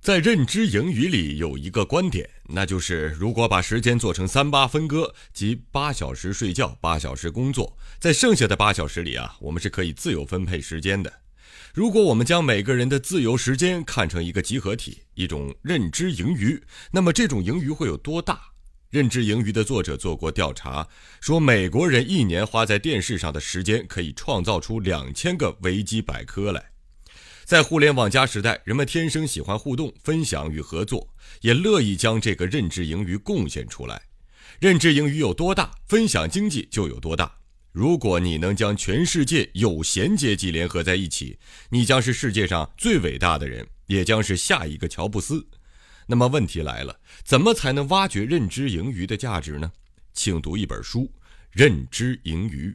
[0.00, 11.12] 在认知盈余里有一个观点，那就是如果把时间做成三八分割，即八小时睡觉，八小时工作，在剩下的八小时里啊，我们是可以自由分配时间的。
[11.74, 16.62] 如果我们将每个人的自由时间看成一个集合体，一种认知盈余，
[16.92, 18.40] 那么这种盈余会有多大？
[18.88, 20.88] 认知盈余的作者做过调查，
[21.20, 26.70] 说美国人一年花在电视上的时间可以创造出两千个维基百科来。
[27.50, 34.00] 在互联网加时代，人们天生喜欢互动、分享与合作，也乐意将这个认知盈余贡献出来。
[34.60, 37.38] 认知盈余有多大，分享经济就有多大。
[37.72, 41.36] 如果你能将全世界有闲阶级联合在一起，
[41.70, 45.44] 你将是世界上最伟大的人，也将是下一个乔布斯。
[46.06, 49.72] 那么问题来了，怎么才能挖掘认知盈余的价值呢？
[50.12, 51.00] 请读一本书
[51.50, 52.70] 《认知盈余》。